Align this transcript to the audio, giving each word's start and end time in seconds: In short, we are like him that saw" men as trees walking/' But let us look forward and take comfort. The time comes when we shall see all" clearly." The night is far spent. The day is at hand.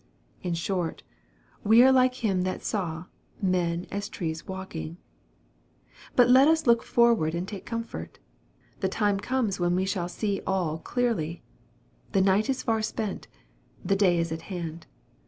In 0.41 0.55
short, 0.55 1.03
we 1.63 1.83
are 1.83 1.91
like 1.91 2.25
him 2.25 2.41
that 2.41 2.63
saw" 2.63 3.05
men 3.39 3.85
as 3.91 4.09
trees 4.09 4.41
walking/' 4.47 4.97
But 6.15 6.27
let 6.27 6.47
us 6.47 6.65
look 6.65 6.81
forward 6.81 7.35
and 7.35 7.47
take 7.47 7.67
comfort. 7.67 8.17
The 8.79 8.89
time 8.89 9.19
comes 9.19 9.59
when 9.59 9.75
we 9.75 9.85
shall 9.85 10.09
see 10.09 10.41
all" 10.47 10.79
clearly." 10.79 11.43
The 12.13 12.21
night 12.21 12.49
is 12.49 12.63
far 12.63 12.81
spent. 12.81 13.27
The 13.85 13.95
day 13.95 14.17
is 14.17 14.31
at 14.31 14.41
hand. 14.49 14.87